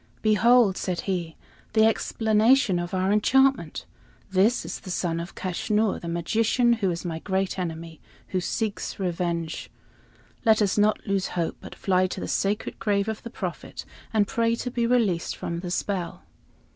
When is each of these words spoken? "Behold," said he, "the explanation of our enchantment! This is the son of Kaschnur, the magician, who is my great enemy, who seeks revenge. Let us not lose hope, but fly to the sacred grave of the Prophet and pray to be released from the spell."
"Behold," 0.23 0.77
said 0.77 1.01
he, 1.01 1.35
"the 1.73 1.85
explanation 1.85 2.79
of 2.79 2.91
our 2.91 3.11
enchantment! 3.13 3.85
This 4.31 4.65
is 4.65 4.79
the 4.79 4.89
son 4.89 5.19
of 5.19 5.35
Kaschnur, 5.35 5.99
the 6.01 6.07
magician, 6.07 6.73
who 6.73 6.89
is 6.89 7.05
my 7.05 7.19
great 7.19 7.59
enemy, 7.59 8.01
who 8.29 8.41
seeks 8.41 8.97
revenge. 8.99 9.69
Let 10.43 10.59
us 10.59 10.75
not 10.75 11.05
lose 11.05 11.27
hope, 11.37 11.57
but 11.61 11.75
fly 11.75 12.07
to 12.07 12.19
the 12.19 12.27
sacred 12.27 12.79
grave 12.79 13.07
of 13.07 13.21
the 13.21 13.29
Prophet 13.29 13.85
and 14.11 14.25
pray 14.27 14.55
to 14.55 14.71
be 14.71 14.87
released 14.87 15.35
from 15.35 15.59
the 15.59 15.69
spell." 15.69 16.23